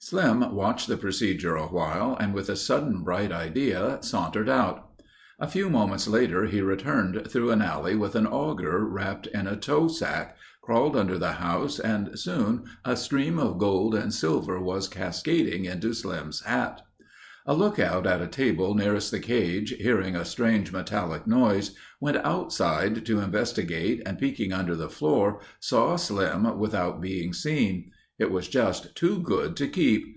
[0.00, 4.90] Slim watched the procedure awhile and with a sudden bright idea, sauntered out.
[5.40, 9.56] A few moments later he returned through an alley with an auger wrapped in a
[9.56, 14.88] tow sack, crawled under the house and soon a stream of gold and silver was
[14.88, 16.82] cascading into Slim's hat.
[17.46, 23.06] A lookout at a table nearest the cage, hearing a strange metallic noise, went outside
[23.06, 27.90] to investigate and peeking under the floor, saw Slim without being seen.
[28.16, 30.16] It was just too good to keep.